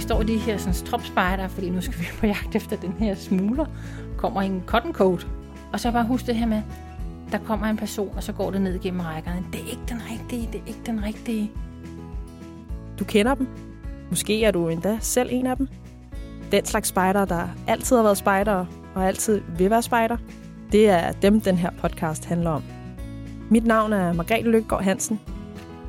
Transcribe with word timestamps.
vi 0.00 0.02
står 0.02 0.20
i 0.20 0.24
de 0.24 0.36
her 0.36 0.56
sådan, 0.56 0.86
tropspejder, 0.86 1.48
fordi 1.48 1.70
nu 1.70 1.80
skal 1.80 1.98
vi 1.98 2.04
på 2.18 2.26
jagt 2.26 2.56
efter 2.56 2.76
den 2.76 2.92
her 2.98 3.14
smugler, 3.14 3.66
kommer 4.16 4.42
en 4.42 4.62
cotton 4.66 4.92
coat. 4.92 5.26
Og 5.72 5.80
så 5.80 5.92
bare 5.92 6.04
husk 6.04 6.26
det 6.26 6.34
her 6.34 6.46
med, 6.46 6.62
der 7.32 7.38
kommer 7.38 7.66
en 7.66 7.76
person, 7.76 8.12
og 8.16 8.22
så 8.22 8.32
går 8.32 8.50
det 8.50 8.60
ned 8.60 8.78
gennem 8.78 9.00
rækkerne. 9.00 9.44
Det 9.52 9.60
er 9.60 9.64
ikke 9.64 9.82
den 9.88 10.02
rigtige, 10.10 10.48
det 10.52 10.60
er 10.60 10.66
ikke 10.66 10.80
den 10.86 11.04
rigtige. 11.04 11.50
Du 12.98 13.04
kender 13.04 13.34
dem. 13.34 13.48
Måske 14.10 14.44
er 14.44 14.50
du 14.50 14.68
endda 14.68 14.98
selv 15.00 15.28
en 15.32 15.46
af 15.46 15.56
dem. 15.56 15.68
Den 16.52 16.64
slags 16.64 16.88
spejder, 16.88 17.24
der 17.24 17.48
altid 17.66 17.96
har 17.96 18.02
været 18.02 18.18
spejder 18.18 18.66
og 18.94 19.06
altid 19.06 19.40
vil 19.58 19.70
være 19.70 19.82
spejder. 19.82 20.16
Det 20.72 20.88
er 20.88 21.12
dem, 21.12 21.40
den 21.40 21.56
her 21.56 21.70
podcast 21.80 22.24
handler 22.24 22.50
om. 22.50 22.62
Mit 23.50 23.66
navn 23.66 23.92
er 23.92 24.12
Margrethe 24.12 24.50
Lykkegaard 24.50 24.84
Hansen, 24.84 25.20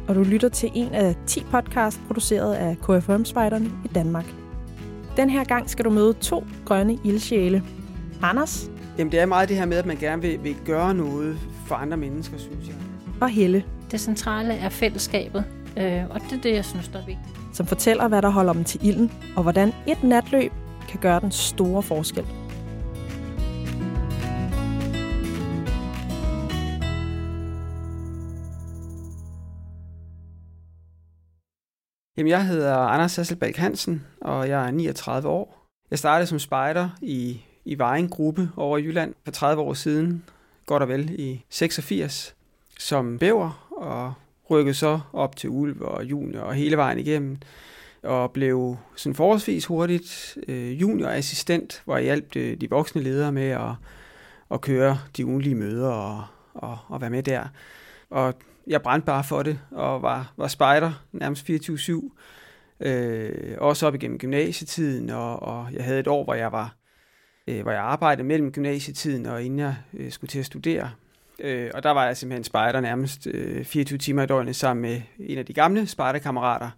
og 0.07 0.15
du 0.15 0.23
lytter 0.23 0.49
til 0.49 0.69
en 0.73 0.93
af 0.93 1.15
10 1.27 1.43
podcasts 1.51 2.01
produceret 2.07 2.53
af 2.53 2.77
KFM-spejderne 2.77 3.71
i 3.85 3.87
Danmark. 3.87 4.25
Den 5.17 5.29
her 5.29 5.43
gang 5.43 5.69
skal 5.69 5.85
du 5.85 5.89
møde 5.89 6.13
to 6.13 6.43
grønne 6.65 6.97
ildsjæle. 7.03 7.63
Anders 8.21 8.71
Jamen 8.97 9.11
det 9.11 9.19
er 9.19 9.25
meget 9.25 9.49
det 9.49 9.57
her 9.57 9.65
med, 9.65 9.77
at 9.77 9.85
man 9.85 9.97
gerne 9.97 10.21
vil, 10.21 10.39
vil 10.43 10.55
gøre 10.65 10.93
noget 10.93 11.37
for 11.67 11.75
andre 11.75 11.97
mennesker, 11.97 12.37
synes 12.37 12.67
jeg. 12.67 12.75
og 13.21 13.29
Helle, 13.29 13.63
Det 13.91 13.99
centrale 13.99 14.53
er 14.53 14.69
fællesskabet, 14.69 15.43
øh, 15.77 16.01
og 16.09 16.21
det 16.21 16.37
er 16.37 16.41
det, 16.43 16.53
jeg 16.53 16.65
synes, 16.65 16.87
der 16.87 16.99
er 16.99 17.05
vigtigt. 17.05 17.27
som 17.53 17.65
fortæller, 17.65 18.07
hvad 18.07 18.21
der 18.21 18.29
holder 18.29 18.53
dem 18.53 18.63
til 18.63 18.79
ilden, 18.83 19.11
og 19.35 19.43
hvordan 19.43 19.73
et 19.87 20.03
natløb 20.03 20.51
kan 20.89 20.99
gøre 20.99 21.19
den 21.19 21.31
store 21.31 21.83
forskel. 21.83 22.25
Jamen 32.17 32.29
jeg 32.29 32.45
hedder 32.45 32.75
Anders 32.75 33.11
Sasselbalk 33.11 33.55
Hansen, 33.55 34.05
og 34.21 34.49
jeg 34.49 34.67
er 34.67 34.71
39 34.71 35.29
år. 35.29 35.67
Jeg 35.91 35.99
startede 35.99 36.27
som 36.27 36.39
spejder 36.39 36.89
i, 37.01 37.41
i 37.65 37.77
Vejen 37.77 38.09
Gruppe 38.09 38.49
over 38.57 38.77
i 38.77 38.83
Jylland 38.83 39.13
for 39.23 39.31
30 39.31 39.61
år 39.61 39.73
siden, 39.73 40.23
godt 40.65 40.83
og 40.83 40.89
vel 40.89 41.15
i 41.19 41.45
86, 41.49 42.35
som 42.79 43.19
bæver, 43.19 43.67
og 43.77 44.13
rykkede 44.49 44.73
så 44.73 44.99
op 45.13 45.35
til 45.35 45.49
ulv 45.49 45.81
og 45.81 46.03
junior 46.03 46.41
og 46.41 46.53
hele 46.53 46.77
vejen 46.77 46.99
igennem, 46.99 47.37
og 48.03 48.31
blev 48.31 48.77
sådan 48.95 49.15
forholdsvis 49.15 49.65
hurtigt 49.65 50.37
øh, 50.47 50.81
juniorassistent, 50.81 51.81
hvor 51.85 51.95
jeg 51.95 52.03
hjalp 52.03 52.33
de, 52.33 52.55
de 52.55 52.69
voksne 52.69 53.01
ledere 53.01 53.31
med 53.31 53.49
at, 53.49 53.71
at 54.51 54.61
køre 54.61 54.99
de 55.17 55.25
ugenlige 55.25 55.55
møder 55.55 55.89
og, 55.89 56.23
og, 56.53 56.77
og 56.87 57.01
være 57.01 57.09
med 57.09 57.23
der. 57.23 57.43
Og 58.11 58.33
jeg 58.67 58.81
brændte 58.81 59.05
bare 59.05 59.23
for 59.23 59.43
det, 59.43 59.59
og 59.71 60.01
var, 60.01 60.33
var 60.37 60.47
spejder 60.47 61.03
nærmest 61.11 61.49
24-7. 61.49 62.11
Øh, 62.79 63.57
også 63.57 63.87
op 63.87 63.95
igennem 63.95 64.17
gymnasietiden, 64.17 65.09
og, 65.09 65.43
og 65.43 65.67
jeg 65.73 65.83
havde 65.83 65.99
et 65.99 66.07
år, 66.07 66.23
hvor 66.23 66.33
jeg 66.33 66.51
var 66.51 66.75
øh, 67.47 67.61
hvor 67.61 67.71
jeg 67.71 67.81
arbejdede 67.81 68.27
mellem 68.27 68.51
gymnasietiden 68.51 69.25
og 69.25 69.43
inden 69.43 69.59
jeg 69.59 69.75
øh, 69.93 70.11
skulle 70.11 70.29
til 70.29 70.39
at 70.39 70.45
studere. 70.45 70.91
Øh, 71.39 71.71
og 71.73 71.83
der 71.83 71.91
var 71.91 72.05
jeg 72.05 72.17
simpelthen 72.17 72.43
spejder 72.43 72.81
nærmest 72.81 73.27
øh, 73.27 73.65
24 73.65 73.97
timer 73.97 74.23
i 74.23 74.25
døgnet 74.25 74.55
sammen 74.55 74.81
med 74.81 75.01
en 75.19 75.37
af 75.37 75.45
de 75.45 75.53
gamle 75.53 75.87
spejderkammerater. 75.87 76.69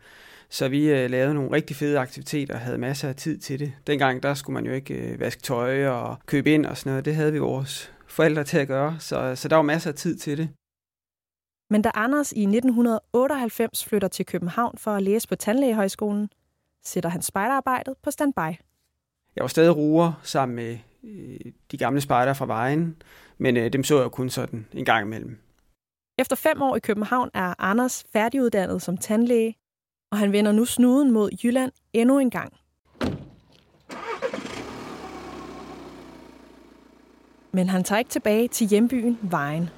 Så 0.49 0.67
vi 0.67 0.89
øh, 0.89 1.09
lavede 1.09 1.33
nogle 1.33 1.51
rigtig 1.51 1.75
fede 1.75 1.99
aktiviteter 1.99 2.53
og 2.53 2.59
havde 2.59 2.77
masser 2.77 3.09
af 3.09 3.15
tid 3.15 3.37
til 3.37 3.59
det. 3.59 3.73
Dengang 3.87 4.23
der 4.23 4.33
skulle 4.33 4.53
man 4.53 4.65
jo 4.65 4.71
ikke 4.71 4.93
øh, 4.93 5.19
vaske 5.19 5.41
tøj 5.41 5.87
og 5.87 6.17
købe 6.25 6.53
ind 6.53 6.65
og 6.65 6.77
sådan 6.77 6.91
noget. 6.91 7.05
Det 7.05 7.15
havde 7.15 7.33
vi 7.33 7.39
vores 7.39 7.91
forældre 8.07 8.43
til 8.43 8.57
at 8.57 8.67
gøre, 8.67 8.95
så, 8.99 9.35
så 9.35 9.47
der 9.47 9.55
var 9.55 9.63
masser 9.63 9.89
af 9.89 9.95
tid 9.95 10.17
til 10.17 10.37
det. 10.37 10.49
Men 11.73 11.81
da 11.81 11.91
Anders 11.93 12.31
i 12.31 12.41
1998 12.41 13.85
flytter 13.85 14.07
til 14.07 14.25
København 14.25 14.77
for 14.77 14.91
at 14.91 15.03
læse 15.03 15.27
på 15.27 15.35
Tandlægehøjskolen, 15.35 16.29
sætter 16.83 17.09
han 17.09 17.21
spejderarbejdet 17.21 17.95
på 18.03 18.11
standby. 18.11 18.39
Jeg 19.35 19.41
var 19.41 19.47
stadig 19.47 19.75
ruer 19.75 20.19
sammen 20.23 20.55
med 20.55 20.77
øh, 21.03 21.51
de 21.71 21.77
gamle 21.77 22.01
spejdere 22.01 22.35
fra 22.35 22.45
vejen, 22.45 23.01
men 23.37 23.57
øh, 23.57 23.73
dem 23.73 23.83
så 23.83 24.01
jeg 24.01 24.11
kun 24.11 24.29
sådan 24.29 24.67
en 24.73 24.85
gang 24.85 25.05
imellem. 25.05 25.37
Efter 26.19 26.35
fem 26.35 26.61
år 26.61 26.75
i 26.75 26.79
København 26.79 27.29
er 27.33 27.53
Anders 27.59 28.03
færdiguddannet 28.13 28.81
som 28.81 28.97
tandlæge, 28.97 29.55
og 30.11 30.17
han 30.17 30.31
vender 30.31 30.51
nu 30.51 30.65
snuden 30.65 31.11
mod 31.11 31.29
Jylland 31.43 31.71
endnu 31.93 32.19
en 32.19 32.29
gang. 32.29 32.53
Men 37.51 37.69
han 37.69 37.83
tager 37.83 37.99
ikke 37.99 38.11
tilbage 38.11 38.47
til 38.47 38.67
hjembyen 38.67 39.19
Vejen. 39.21 39.69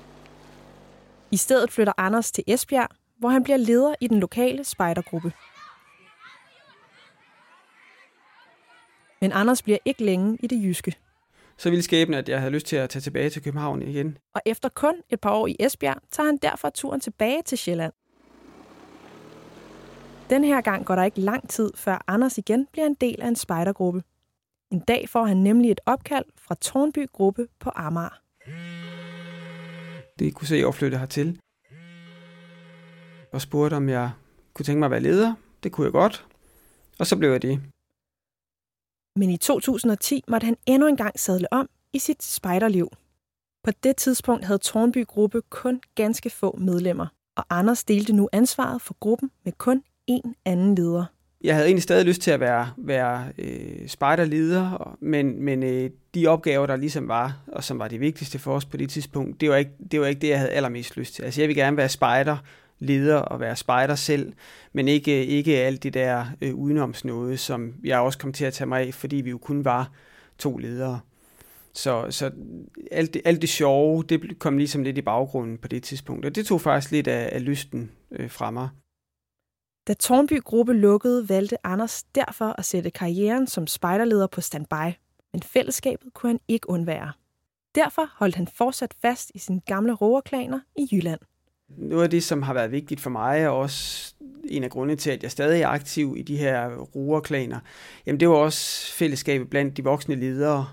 I 1.31 1.37
stedet 1.37 1.71
flytter 1.71 1.93
Anders 1.97 2.31
til 2.31 2.43
Esbjerg, 2.47 2.89
hvor 3.19 3.29
han 3.29 3.43
bliver 3.43 3.57
leder 3.57 3.95
i 4.01 4.07
den 4.07 4.19
lokale 4.19 4.63
spejdergruppe. 4.63 5.33
Men 9.21 9.31
Anders 9.31 9.61
bliver 9.61 9.77
ikke 9.85 10.03
længe 10.05 10.37
i 10.43 10.47
det 10.47 10.63
jyske. 10.63 10.95
Så 11.57 11.69
ville 11.69 11.83
skæbnen, 11.83 12.17
at 12.19 12.29
jeg 12.29 12.39
havde 12.39 12.51
lyst 12.51 12.65
til 12.65 12.75
at 12.75 12.89
tage 12.89 13.01
tilbage 13.01 13.29
til 13.29 13.43
København 13.43 13.81
igen. 13.81 14.17
Og 14.33 14.41
efter 14.45 14.69
kun 14.69 14.95
et 15.09 15.21
par 15.21 15.31
år 15.31 15.47
i 15.47 15.55
Esbjerg, 15.59 15.97
tager 16.11 16.27
han 16.27 16.37
derfor 16.37 16.69
turen 16.69 16.99
tilbage 16.99 17.41
til 17.41 17.57
Sjælland. 17.57 17.93
Den 20.29 20.43
her 20.43 20.61
gang 20.61 20.85
går 20.85 20.95
der 20.95 21.03
ikke 21.03 21.21
lang 21.21 21.49
tid, 21.49 21.71
før 21.75 22.03
Anders 22.07 22.37
igen 22.37 22.67
bliver 22.71 22.85
en 22.85 22.93
del 22.93 23.21
af 23.21 23.27
en 23.27 23.35
spejdergruppe. 23.35 24.03
En 24.71 24.79
dag 24.79 25.09
får 25.09 25.25
han 25.25 25.37
nemlig 25.37 25.71
et 25.71 25.81
opkald 25.85 26.25
fra 26.37 26.55
Tornby 26.55 27.07
Gruppe 27.13 27.47
på 27.59 27.71
Amager. 27.75 28.24
Det 30.19 30.35
kunne 30.35 30.47
se, 30.47 30.55
at 30.67 30.75
flytte 30.75 30.97
hertil. 30.97 31.39
Og 33.33 33.41
spurgte, 33.41 33.75
om 33.75 33.89
jeg 33.89 34.11
kunne 34.53 34.65
tænke 34.65 34.79
mig 34.79 34.85
at 34.85 34.91
være 34.91 34.99
leder. 34.99 35.33
Det 35.63 35.71
kunne 35.71 35.85
jeg 35.85 35.91
godt. 35.91 36.27
Og 36.99 37.07
så 37.07 37.17
blev 37.17 37.31
jeg 37.31 37.41
det. 37.41 37.61
Men 39.19 39.29
i 39.29 39.37
2010 39.37 40.23
måtte 40.27 40.45
han 40.45 40.57
endnu 40.65 40.87
en 40.87 40.97
gang 40.97 41.19
sadle 41.19 41.53
om 41.53 41.69
i 41.93 41.99
sit 41.99 42.23
spejderliv. 42.23 42.89
På 43.63 43.71
det 43.83 43.95
tidspunkt 43.97 44.45
havde 44.45 44.59
Tornby 44.59 45.05
Gruppe 45.05 45.41
kun 45.49 45.81
ganske 45.95 46.29
få 46.29 46.57
medlemmer, 46.57 47.07
og 47.37 47.45
Anders 47.49 47.83
delte 47.83 48.13
nu 48.13 48.29
ansvaret 48.31 48.81
for 48.81 48.95
gruppen 48.99 49.31
med 49.43 49.53
kun 49.53 49.83
én 50.11 50.33
anden 50.45 50.75
leder. 50.75 51.05
Jeg 51.45 51.55
havde 51.55 51.67
egentlig 51.67 51.83
stadig 51.83 52.05
lyst 52.05 52.21
til 52.21 52.31
at 52.31 52.39
være, 52.39 52.69
være 52.77 53.25
øh, 53.37 53.87
spejderleder, 53.87 54.97
men, 54.99 55.43
men 55.43 55.63
øh, 55.63 55.89
de 56.15 56.27
opgaver, 56.27 56.65
der 56.65 56.75
ligesom 56.75 57.07
var, 57.07 57.37
og 57.47 57.63
som 57.63 57.79
var 57.79 57.87
de 57.87 57.99
vigtigste 57.99 58.39
for 58.39 58.55
os 58.55 58.65
på 58.65 58.77
det 58.77 58.89
tidspunkt, 58.89 59.41
det 59.41 59.49
var 59.49 59.55
ikke 59.55 59.71
det, 59.91 60.01
var 60.01 60.07
ikke 60.07 60.21
det 60.21 60.29
jeg 60.29 60.39
havde 60.39 60.51
allermest 60.51 60.97
lyst 60.97 61.15
til. 61.15 61.23
Altså 61.23 61.41
jeg 61.41 61.47
vil 61.47 61.55
gerne 61.55 61.77
være 61.77 61.89
spejder, 61.89 62.37
leder 62.79 63.15
og 63.15 63.39
være 63.39 63.55
spejder 63.55 63.95
selv, 63.95 64.33
men 64.73 64.87
ikke, 64.87 65.25
ikke 65.25 65.57
alt 65.57 65.83
det 65.83 65.93
der 65.93 66.25
øh, 66.41 66.55
udenomsnåde, 66.55 67.37
som 67.37 67.73
jeg 67.83 67.99
også 67.99 68.19
kom 68.19 68.33
til 68.33 68.45
at 68.45 68.53
tage 68.53 68.67
mig 68.67 68.81
af, 68.81 68.93
fordi 68.93 69.15
vi 69.15 69.29
jo 69.29 69.37
kun 69.37 69.65
var 69.65 69.91
to 70.37 70.57
ledere. 70.57 70.99
Så, 71.73 72.05
så 72.09 72.31
alt, 72.91 73.13
det, 73.13 73.21
alt 73.25 73.41
det 73.41 73.49
sjove, 73.49 74.03
det 74.03 74.39
kom 74.39 74.57
ligesom 74.57 74.83
lidt 74.83 74.97
i 74.97 75.01
baggrunden 75.01 75.57
på 75.57 75.67
det 75.67 75.83
tidspunkt, 75.83 76.25
og 76.25 76.35
det 76.35 76.45
tog 76.45 76.61
faktisk 76.61 76.91
lidt 76.91 77.07
af, 77.07 77.29
af 77.31 77.45
lysten 77.45 77.91
øh, 78.11 78.29
fra 78.29 78.51
mig. 78.51 78.69
Da 79.87 79.93
Tornby 79.93 80.41
Gruppe 80.43 80.73
lukkede, 80.73 81.29
valgte 81.29 81.65
Anders 81.65 82.03
derfor 82.03 82.55
at 82.57 82.65
sætte 82.65 82.89
karrieren 82.89 83.47
som 83.47 83.67
spejderleder 83.67 84.27
på 84.27 84.41
standby, 84.41 84.97
men 85.33 85.43
fællesskabet 85.43 86.13
kunne 86.13 86.29
han 86.29 86.39
ikke 86.47 86.69
undvære. 86.69 87.11
Derfor 87.75 88.09
holdt 88.15 88.35
han 88.35 88.47
fortsat 88.47 88.93
fast 89.01 89.31
i 89.35 89.39
sine 89.39 89.61
gamle 89.65 89.93
roerklaner 89.93 90.59
i 90.75 90.87
Jylland. 90.91 91.19
Noget 91.69 92.03
af 92.03 92.09
det, 92.09 92.23
som 92.23 92.41
har 92.41 92.53
været 92.53 92.71
vigtigt 92.71 93.01
for 93.01 93.09
mig, 93.09 93.47
og 93.49 93.57
også 93.57 94.13
en 94.43 94.63
af 94.63 94.69
grundene 94.69 94.95
til, 94.95 95.11
at 95.11 95.23
jeg 95.23 95.31
stadig 95.31 95.61
er 95.61 95.67
aktiv 95.67 96.15
i 96.17 96.21
de 96.21 96.37
her 96.37 96.75
roerklaner, 96.75 97.59
jamen 98.05 98.19
det 98.19 98.29
var 98.29 98.35
også 98.35 98.91
fællesskabet 98.93 99.49
blandt 99.49 99.77
de 99.77 99.83
voksne 99.83 100.15
ledere. 100.15 100.67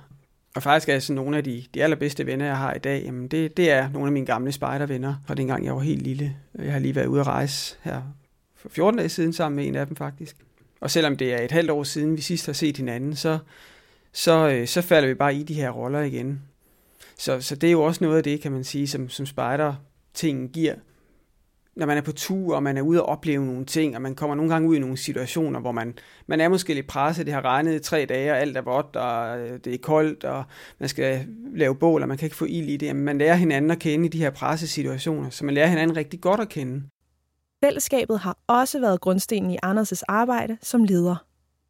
Og 0.57 0.63
faktisk 0.63 0.89
er 0.89 0.99
sådan 0.99 1.17
nogle 1.17 1.37
af 1.37 1.45
de, 1.45 1.65
de 1.75 1.83
allerbedste 1.83 2.27
venner, 2.27 2.47
jeg 2.47 2.59
har 2.59 2.75
i 2.75 2.79
dag, 2.79 3.03
jamen 3.05 3.29
det, 3.29 3.57
det 3.57 3.71
er 3.71 3.89
nogle 3.91 4.07
af 4.07 4.13
mine 4.13 4.27
gamle 4.27 4.53
spejdervenner 4.53 5.15
fra 5.27 5.35
dengang, 5.35 5.65
jeg 5.65 5.75
var 5.75 5.81
helt 5.81 6.03
lille. 6.03 6.37
Jeg 6.59 6.73
har 6.73 6.79
lige 6.79 6.95
været 6.95 7.07
ude 7.07 7.21
at 7.21 7.27
rejse 7.27 7.77
her 7.83 8.03
for 8.63 8.69
14 8.69 8.99
dage 8.99 9.09
siden 9.09 9.33
sammen 9.33 9.57
med 9.57 9.67
en 9.67 9.75
af 9.75 9.87
dem 9.87 9.97
faktisk. 9.97 10.37
Og 10.81 10.91
selvom 10.91 11.17
det 11.17 11.35
er 11.35 11.39
et 11.39 11.53
halvt 11.53 11.71
år 11.71 11.83
siden, 11.83 12.17
vi 12.17 12.21
sidst 12.21 12.47
har 12.47 12.53
set 12.53 12.77
hinanden, 12.77 13.17
så, 13.17 13.39
så, 14.13 14.49
øh, 14.49 14.67
så 14.67 14.83
falder 14.83 15.09
vi 15.09 15.15
bare 15.15 15.35
i 15.35 15.43
de 15.43 15.55
her 15.55 15.71
roller 15.71 16.01
igen. 16.01 16.43
Så, 17.19 17.41
så 17.41 17.57
det 17.57 17.67
er 17.67 17.73
jo 17.73 17.83
også 17.83 18.05
noget 18.05 18.17
af 18.17 18.23
det, 18.23 18.41
kan 18.41 18.53
man 18.53 18.65
sige, 18.65 18.89
som, 18.89 19.09
som 19.09 19.27
spider-tingen 19.27 20.49
giver. 20.49 20.75
Når 21.77 21.87
man 21.87 21.97
er 21.97 22.01
på 22.01 22.13
tur, 22.13 22.57
og 22.57 22.63
man 22.63 22.77
er 22.77 22.83
ude 22.83 23.03
og 23.03 23.09
opleve 23.09 23.47
nogle 23.47 23.65
ting, 23.65 23.97
og 23.97 24.03
man 24.03 24.15
kommer 24.15 24.37
nogle 24.37 24.53
gange 24.53 24.69
ud 24.69 24.77
i 24.77 24.79
nogle 24.79 24.97
situationer, 24.97 25.61
hvor 25.61 25.73
man, 25.73 25.95
man 26.27 26.41
er 26.41 26.49
måske 26.49 26.75
lidt 26.75 26.87
presset, 26.87 27.27
det 27.27 27.35
har 27.35 27.45
regnet 27.45 27.75
i 27.75 27.79
tre 27.79 28.07
dage, 28.09 28.31
og 28.33 28.39
alt 28.39 28.57
er 28.57 28.63
vådt, 28.63 28.97
og 28.97 29.41
øh, 29.41 29.59
det 29.65 29.75
er 29.75 29.79
koldt, 29.79 30.25
og 30.25 30.45
man 30.79 30.89
skal 30.89 31.27
lave 31.55 31.75
bål, 31.75 32.03
og 32.03 32.09
man 32.09 32.19
kan 32.19 32.27
ikke 32.27 32.37
få 32.37 32.45
ild 32.45 32.69
i 32.69 32.77
det. 32.77 32.87
Jamen, 32.87 33.05
man 33.05 33.19
lærer 33.19 33.35
hinanden 33.35 33.71
at 33.71 33.79
kende 33.79 34.07
i 34.07 34.09
de 34.09 34.19
her 34.19 34.31
pressesituationer, 34.31 35.31
så 35.31 35.45
man 35.45 35.55
lærer 35.55 35.67
hinanden 35.67 35.97
rigtig 35.97 36.21
godt 36.21 36.41
at 36.41 36.49
kende. 36.49 36.83
Fællesskabet 37.65 38.19
har 38.19 38.39
også 38.47 38.81
været 38.81 39.01
grundstenen 39.01 39.51
i 39.51 39.59
Anders' 39.67 40.03
arbejde 40.09 40.59
som 40.63 40.85
leder. 40.85 41.17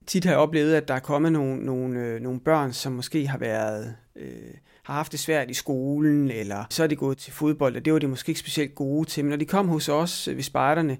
tit 0.06 0.24
har 0.24 0.32
jeg 0.32 0.38
oplevet, 0.38 0.74
at 0.74 0.88
der 0.88 0.94
er 0.94 0.98
kommet 0.98 1.32
nogle, 1.32 1.64
nogle, 1.64 2.00
øh, 2.00 2.20
nogle 2.20 2.40
børn, 2.40 2.72
som 2.72 2.92
måske 2.92 3.26
har 3.28 3.38
været 3.38 3.96
øh, 4.16 4.54
har 4.84 4.94
haft 4.94 5.12
det 5.12 5.20
svært 5.20 5.50
i 5.50 5.54
skolen, 5.54 6.30
eller 6.30 6.64
så 6.70 6.82
er 6.82 6.86
de 6.86 6.96
gået 6.96 7.18
til 7.18 7.32
fodbold, 7.32 7.76
og 7.76 7.84
det 7.84 7.92
var 7.92 7.98
de 7.98 8.08
måske 8.08 8.30
ikke 8.30 8.40
specielt 8.40 8.74
gode 8.74 9.08
til. 9.08 9.24
Men 9.24 9.30
når 9.30 9.36
de 9.36 9.44
kom 9.44 9.68
hos 9.68 9.88
os 9.88 10.28
øh, 10.28 10.36
ved 10.36 10.42
spejderne, 10.42 10.96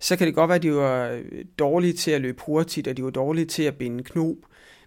så 0.00 0.16
kan 0.16 0.26
det 0.26 0.34
godt 0.34 0.48
være, 0.48 0.56
at 0.56 0.62
de 0.62 0.74
var 0.74 1.08
øh, 1.08 1.44
dårlige 1.58 1.92
til 1.92 2.10
at 2.10 2.20
løbe 2.20 2.42
hurtigt, 2.46 2.88
og 2.88 2.96
de 2.96 3.04
var 3.04 3.10
dårlige 3.10 3.46
til 3.46 3.62
at 3.62 3.78
binde 3.78 4.04
knob, 4.04 4.36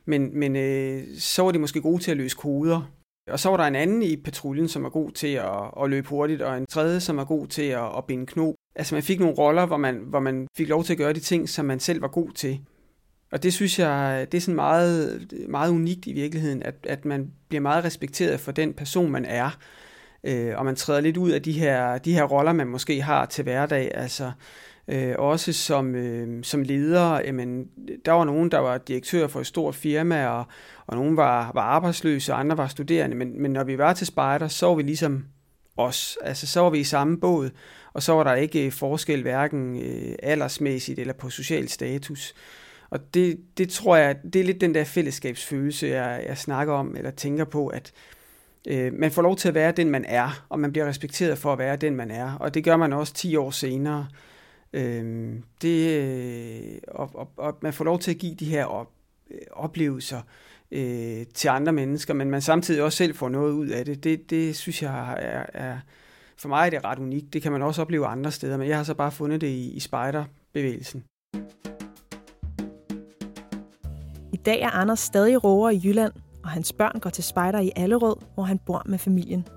men, 0.05 0.39
men 0.39 0.55
øh, 0.55 1.03
så 1.17 1.43
var 1.43 1.51
de 1.51 1.59
måske 1.59 1.81
gode 1.81 2.03
til 2.03 2.11
at 2.11 2.17
løse 2.17 2.37
koder. 2.37 2.91
Og 3.31 3.39
så 3.39 3.49
var 3.49 3.57
der 3.57 3.63
en 3.63 3.75
anden 3.75 4.03
i 4.03 4.17
patruljen, 4.17 4.67
som 4.67 4.83
var 4.83 4.89
god 4.89 5.11
til 5.11 5.33
at, 5.33 5.83
at 5.83 5.89
løbe 5.89 6.07
hurtigt, 6.07 6.41
og 6.41 6.57
en 6.57 6.65
tredje, 6.65 6.99
som 6.99 7.17
var 7.17 7.25
god 7.25 7.47
til 7.47 7.61
at, 7.61 7.97
at 7.97 8.05
binde 8.05 8.25
knob. 8.25 8.55
Altså 8.75 8.95
man 8.95 9.03
fik 9.03 9.19
nogle 9.19 9.35
roller, 9.35 9.65
hvor 9.65 9.77
man, 9.77 9.95
hvor 10.07 10.19
man 10.19 10.47
fik 10.57 10.69
lov 10.69 10.83
til 10.83 10.93
at 10.93 10.97
gøre 10.97 11.13
de 11.13 11.19
ting, 11.19 11.49
som 11.49 11.65
man 11.65 11.79
selv 11.79 12.01
var 12.01 12.07
god 12.07 12.31
til. 12.31 12.59
Og 13.31 13.43
det 13.43 13.53
synes 13.53 13.79
jeg, 13.79 14.27
det 14.31 14.37
er 14.37 14.41
sådan 14.41 14.55
meget, 14.55 15.27
meget 15.49 15.71
unikt 15.71 16.07
i 16.07 16.13
virkeligheden, 16.13 16.63
at, 16.63 16.75
at 16.83 17.05
man 17.05 17.31
bliver 17.47 17.61
meget 17.61 17.83
respekteret 17.83 18.39
for 18.39 18.51
den 18.51 18.73
person, 18.73 19.11
man 19.11 19.25
er. 19.25 19.57
Øh, 20.23 20.53
og 20.57 20.65
man 20.65 20.75
træder 20.75 21.01
lidt 21.01 21.17
ud 21.17 21.31
af 21.31 21.41
de 21.41 21.51
her, 21.51 21.97
de 21.97 22.13
her 22.13 22.23
roller, 22.23 22.53
man 22.53 22.67
måske 22.67 23.01
har 23.01 23.25
til 23.25 23.43
hverdag. 23.43 23.91
Altså, 23.93 24.31
øh, 24.87 25.15
også 25.17 25.53
som, 25.53 25.95
øh, 25.95 26.43
som 26.43 26.61
leder, 26.61 27.21
jamen, 27.25 27.67
der 28.05 28.11
var 28.11 28.23
nogen, 28.23 28.51
der 28.51 28.59
var 28.59 28.77
direktør 28.77 29.27
for 29.27 29.39
et 29.39 29.47
stort 29.47 29.75
firma, 29.75 30.27
og, 30.27 30.45
og 30.87 30.95
nogen 30.95 31.17
var, 31.17 31.51
var 31.53 31.61
arbejdsløse, 31.61 32.33
og 32.33 32.39
andre 32.39 32.57
var 32.57 32.67
studerende. 32.67 33.15
Men, 33.15 33.41
men 33.41 33.51
når 33.51 33.63
vi 33.63 33.77
var 33.77 33.93
til 33.93 34.07
spejder, 34.07 34.47
så 34.47 34.67
var 34.67 34.75
vi 34.75 34.83
ligesom 34.83 35.25
os. 35.79 36.17
Altså, 36.21 36.47
så 36.47 36.59
var 36.61 36.69
vi 36.69 36.79
i 36.79 36.83
samme 36.83 37.19
båd, 37.19 37.49
og 37.93 38.03
så 38.03 38.13
var 38.13 38.23
der 38.23 38.33
ikke 38.33 38.65
øh, 38.65 38.71
forskel 38.71 39.21
hverken 39.21 39.81
øh, 39.81 40.15
aldersmæssigt 40.23 40.99
eller 40.99 41.13
på 41.13 41.29
social 41.29 41.69
status. 41.69 42.33
Og 42.89 43.13
det, 43.13 43.39
det 43.57 43.69
tror 43.69 43.95
jeg, 43.95 44.17
det 44.33 44.39
er 44.39 44.43
lidt 44.43 44.61
den 44.61 44.75
der 44.75 44.83
fællesskabsfølelse, 44.83 45.87
jeg, 45.87 46.23
jeg 46.27 46.37
snakker 46.37 46.73
om, 46.73 46.95
eller 46.95 47.11
tænker 47.11 47.45
på, 47.45 47.67
at 47.67 47.91
øh, 48.67 48.93
man 48.93 49.11
får 49.11 49.21
lov 49.21 49.35
til 49.35 49.47
at 49.47 49.53
være 49.53 49.71
den, 49.71 49.89
man 49.89 50.05
er, 50.05 50.45
og 50.49 50.59
man 50.59 50.71
bliver 50.71 50.87
respekteret 50.87 51.37
for 51.37 51.53
at 51.53 51.59
være 51.59 51.75
den, 51.75 51.95
man 51.95 52.11
er. 52.11 52.33
Og 52.33 52.53
det 52.53 52.63
gør 52.63 52.77
man 52.77 52.93
også 52.93 53.13
10 53.13 53.35
år 53.35 53.51
senere. 53.51 54.07
Øhm, 54.73 55.33
øh, 55.33 55.39
det, 55.61 56.79
og, 56.87 57.09
og, 57.13 57.31
og 57.37 57.57
man 57.61 57.73
får 57.73 57.85
lov 57.85 57.99
til 57.99 58.11
at 58.11 58.17
give 58.17 58.35
de 58.35 58.45
her 58.45 58.65
op, 58.65 58.91
øh, 59.31 59.37
oplevelser 59.51 60.17
øh, 60.17 60.48
Øh, 60.71 61.25
til 61.33 61.47
andre 61.47 61.73
mennesker, 61.73 62.13
men 62.13 62.29
man 62.29 62.41
samtidig 62.41 62.83
også 62.83 62.97
selv 62.97 63.15
får 63.15 63.29
noget 63.29 63.51
ud 63.53 63.67
af 63.67 63.85
det. 63.85 64.03
Det, 64.03 64.29
det 64.29 64.55
synes 64.55 64.83
jeg 64.83 65.15
er, 65.17 65.45
er, 65.53 65.77
for 66.37 66.49
mig 66.49 66.65
er 66.65 66.69
det 66.69 66.85
ret 66.85 66.99
unikt. 66.99 67.33
Det 67.33 67.41
kan 67.41 67.51
man 67.51 67.61
også 67.61 67.81
opleve 67.81 68.05
andre 68.05 68.31
steder, 68.31 68.57
men 68.57 68.67
jeg 68.67 68.77
har 68.77 68.83
så 68.83 68.93
bare 68.93 69.11
fundet 69.11 69.41
det 69.41 69.47
i, 69.47 69.71
i 69.71 69.79
spejderbevægelsen. 69.79 71.03
I 74.33 74.37
dag 74.37 74.61
er 74.61 74.69
Anders 74.69 74.99
stadig 74.99 75.43
roer 75.43 75.69
i 75.69 75.81
Jylland, 75.83 76.13
og 76.43 76.49
hans 76.49 76.73
børn 76.73 76.99
går 76.99 77.09
til 77.09 77.23
spejder 77.23 77.59
i 77.59 77.71
Allerød, 77.75 78.15
hvor 78.33 78.43
han 78.43 78.59
bor 78.65 78.83
med 78.85 78.97
familien. 78.97 79.47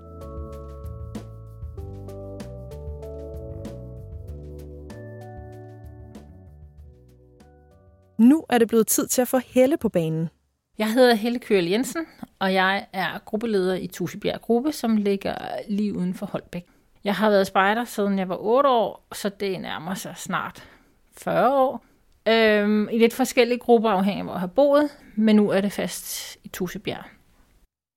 Nu 8.19 8.45
er 8.49 8.57
det 8.57 8.67
blevet 8.67 8.87
tid 8.87 9.07
til 9.07 9.21
at 9.21 9.27
få 9.27 9.37
Helle 9.45 9.77
på 9.77 9.89
banen. 9.89 10.29
Jeg 10.77 10.93
hedder 10.93 11.15
Helle 11.15 11.39
Kørel 11.39 11.65
Jensen, 11.65 12.05
og 12.39 12.53
jeg 12.53 12.85
er 12.93 13.19
gruppeleder 13.25 13.75
i 13.75 13.87
Tusebjerg 13.87 14.41
Gruppe, 14.41 14.71
som 14.71 14.97
ligger 14.97 15.35
lige 15.67 15.97
uden 15.97 16.13
for 16.13 16.25
Holbæk. 16.25 16.65
Jeg 17.03 17.15
har 17.15 17.29
været 17.29 17.47
spejder, 17.47 17.85
siden 17.85 18.19
jeg 18.19 18.29
var 18.29 18.37
8 18.39 18.69
år, 18.69 19.07
så 19.13 19.29
det 19.29 19.61
nærmer 19.61 19.93
sig 19.93 20.13
snart 20.17 20.69
40 21.17 21.55
år. 21.55 21.85
Øhm, 22.27 22.89
I 22.91 22.97
lidt 22.97 23.13
forskellige 23.13 23.59
grupper, 23.59 23.89
afhængig 23.89 24.19
af 24.19 24.25
hvor 24.25 24.33
jeg 24.33 24.39
har 24.39 24.47
boet, 24.47 24.89
men 25.15 25.35
nu 25.35 25.49
er 25.49 25.61
det 25.61 25.71
fast 25.71 26.37
i 26.43 26.47
Tusebjerg. 26.47 27.03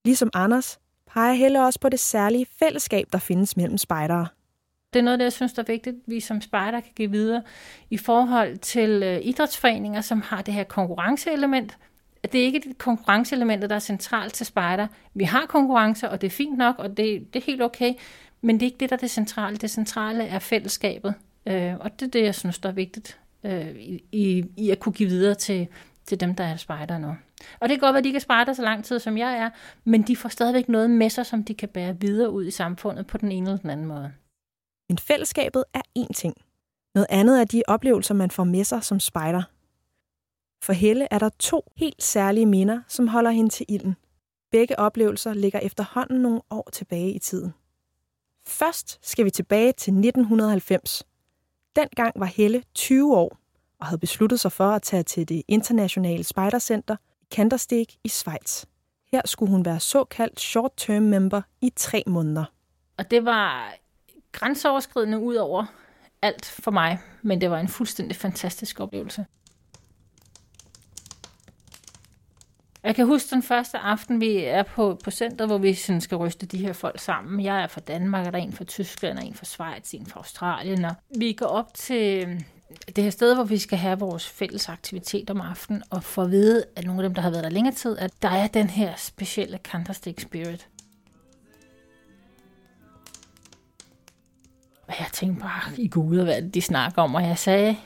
Ligesom 0.05 0.31
Anders 0.34 0.78
peger 1.06 1.32
Helle 1.32 1.64
også 1.64 1.81
på 1.81 1.88
det 1.88 2.00
særlige 2.00 2.46
fællesskab, 2.58 3.06
der 3.12 3.19
findes 3.19 3.56
mellem 3.56 3.78
spejdere. 3.78 4.26
Det 4.93 4.99
er 4.99 5.05
noget, 5.05 5.19
det 5.19 5.25
jeg 5.25 5.32
synes, 5.32 5.52
der 5.52 5.62
er 5.62 5.67
vigtigt, 5.67 5.96
at 5.96 6.02
vi 6.06 6.20
som 6.20 6.40
spejder 6.40 6.81
kan 6.81 6.93
give 6.96 7.11
videre 7.11 7.43
i 7.90 7.96
forhold 7.96 8.56
til 8.56 9.02
øh, 9.02 9.19
idrætsforeninger, 9.23 10.00
som 10.00 10.20
har 10.20 10.43
det 10.43 10.55
her 10.55 10.64
konkurrenceelement. 10.64 11.78
Det 12.32 12.40
er 12.40 12.44
ikke 12.44 12.61
det 12.61 12.78
konkurrenceelement, 12.78 13.62
der 13.62 13.75
er 13.75 13.78
centralt 13.78 14.34
til 14.34 14.46
spejder. 14.46 14.87
Vi 15.14 15.25
har 15.25 15.46
konkurrencer, 15.46 16.08
og 16.08 16.20
det 16.20 16.26
er 16.26 16.31
fint 16.31 16.58
nok, 16.58 16.78
og 16.78 16.88
det, 16.88 17.34
det 17.34 17.40
er 17.40 17.44
helt 17.46 17.62
okay, 17.62 17.94
men 18.40 18.55
det 18.61 18.62
er 18.62 18.67
ikke 18.67 18.78
det, 18.81 18.90
der 18.90 18.96
er 18.96 19.00
det 19.00 19.11
centrale. 19.11 19.56
Det 19.56 19.70
centrale 19.70 20.25
er 20.25 20.38
fællesskabet, 20.38 21.14
øh, 21.46 21.75
og 21.81 22.00
det 22.00 22.06
er 22.06 22.11
det, 22.11 22.23
jeg 22.23 22.34
synes, 22.34 22.58
der 22.58 22.69
er 22.69 22.73
vigtigt 22.73 23.19
øh, 23.44 23.76
i, 24.12 24.44
i 24.56 24.70
at 24.70 24.81
kunne 24.81 24.93
give 24.93 25.08
videre 25.08 25.34
til, 25.34 25.69
til 26.06 26.20
dem, 26.20 26.34
der 26.34 26.44
er 26.44 26.56
spejder 26.56 26.99
nu. 26.99 27.17
Og 27.61 27.69
det 27.69 27.70
kan 27.70 27.78
godt 27.78 27.93
være, 27.93 27.99
at 27.99 28.05
de 28.05 28.08
ikke 28.08 28.17
er 28.17 28.20
spejder 28.20 28.52
så 28.52 28.62
lang 28.62 28.84
tid, 28.84 28.99
som 28.99 29.19
jeg 29.19 29.38
er, 29.38 29.50
men 29.84 30.02
de 30.02 30.17
får 30.17 30.28
stadigvæk 30.28 30.69
noget 30.69 30.90
med 30.90 31.11
sig, 31.11 31.26
som 31.26 31.44
de 31.44 31.55
kan 31.55 31.69
bære 31.69 32.00
videre 32.00 32.31
ud 32.31 32.46
i 32.46 32.50
samfundet 32.50 33.06
på 33.06 33.19
den 33.19 33.32
ene 33.32 33.50
eller 33.50 33.61
den 33.61 33.70
anden 33.70 33.87
måde. 33.87 34.12
Men 34.88 34.99
fællesskabet 34.99 35.64
er 35.75 35.82
én 35.99 36.12
ting. 36.14 36.34
Noget 36.94 37.06
andet 37.11 37.40
er 37.40 37.44
de 37.44 37.62
oplevelser, 37.67 38.14
man 38.14 38.31
får 38.31 38.44
med 38.44 38.64
sig 38.64 38.84
som 38.84 39.00
spejder. 39.00 39.43
For 40.62 40.73
Helle 40.73 41.08
er 41.11 41.19
der 41.19 41.29
to 41.38 41.73
helt 41.76 42.03
særlige 42.03 42.47
minder, 42.47 42.81
som 42.88 43.08
holder 43.08 43.31
hende 43.31 43.50
til 43.50 43.67
ilden. 43.69 43.97
Begge 44.50 44.79
oplevelser 44.79 45.35
ligger 45.35 45.58
efterhånden 45.58 46.23
nogle 46.23 46.41
år 46.50 46.69
tilbage 46.73 47.12
i 47.12 47.19
tiden. 47.19 47.55
Først 48.47 48.99
skal 49.08 49.25
vi 49.25 49.31
tilbage 49.31 49.73
til 49.73 49.91
1990. 49.91 51.03
Dengang 51.76 52.12
var 52.17 52.26
Helle 52.26 52.62
20 52.75 53.17
år 53.17 53.38
og 53.81 53.87
havde 53.87 53.99
besluttet 53.99 54.41
sig 54.41 54.53
for 54.53 54.69
at 54.69 54.82
tage 54.82 55.03
til 55.03 55.29
det 55.29 55.43
internationale 55.49 56.25
spejdercenter 56.25 56.97
i 57.23 57.26
Kandersteg 57.31 57.87
i 58.05 58.09
Schweiz. 58.09 58.64
Her 59.12 59.23
skulle 59.25 59.50
hun 59.50 59.64
være 59.64 59.81
såkaldt 59.81 60.41
short-term 60.41 61.02
member 61.02 61.43
i 61.61 61.73
tre 61.76 62.02
måneder. 62.06 62.44
Og 62.99 63.11
det 63.11 63.25
var 63.25 63.75
grænseoverskridende 64.32 65.19
ud 65.19 65.35
over 65.35 65.64
alt 66.23 66.47
for 66.47 66.70
mig, 66.70 66.99
men 67.23 67.41
det 67.41 67.50
var 67.50 67.61
en 67.61 67.69
fuldstændig 67.69 68.17
fantastisk 68.17 68.81
oplevelse. 68.81 69.26
Jeg 72.87 72.94
kan 72.94 73.06
huske 73.06 73.31
den 73.31 73.43
første 73.43 73.79
aften, 73.79 74.21
vi 74.21 74.37
er 74.37 74.62
på, 74.62 74.99
på 75.05 75.11
centret, 75.11 75.49
hvor 75.49 75.59
vi 75.59 75.75
sådan 75.75 76.00
skal 76.00 76.17
ryste 76.17 76.47
de 76.47 76.59
her 76.59 76.73
folk 76.73 77.00
sammen. 77.00 77.44
Jeg 77.44 77.62
er 77.62 77.67
fra 77.67 77.81
Danmark, 77.81 78.27
og 78.27 78.33
der 78.33 78.38
er 78.38 78.43
en 78.43 78.53
fra 78.53 78.65
Tyskland, 78.65 79.19
og 79.19 79.25
en 79.25 79.35
fra 79.35 79.44
Schweiz, 79.44 79.94
en 79.94 80.06
fra 80.06 80.21
Australien. 80.21 80.85
Og 80.85 80.94
vi 81.19 81.33
går 81.33 81.47
op 81.47 81.75
til 81.75 82.27
øh, 82.29 82.41
det 82.97 83.05
her 83.05 83.11
sted, 83.11 83.35
hvor 83.35 83.44
vi 83.44 83.59
skal 83.59 83.79
have 83.79 83.99
vores 83.99 84.29
fælles 84.29 84.69
aktivitet 84.69 85.31
om 85.31 85.41
aftenen, 85.41 85.83
og 85.91 86.03
få 86.05 86.23
at 86.23 86.31
vide, 86.31 86.65
af 86.77 86.85
nogle 86.85 87.03
af 87.03 87.09
dem, 87.09 87.15
der 87.15 87.23
har 87.23 87.31
været 87.31 87.44
der 87.44 87.50
længere 87.50 87.75
tid, 87.75 87.99
at 87.99 88.11
der 88.23 88.31
er 88.31 88.47
den 88.47 88.71
her 88.71 88.94
specielle 88.97 89.59
Candlestick 89.59 90.21
Spirit. 90.21 90.69
Og 94.88 94.94
jeg 94.99 95.06
tænkte 95.12 95.41
bare 95.41 95.73
i 95.79 95.88
Gud, 95.88 96.23
hvad 96.23 96.43
de 96.43 96.62
snakker 96.62 97.03
om, 97.03 97.15
og 97.15 97.23
jeg 97.23 97.38
sagde 97.38 97.77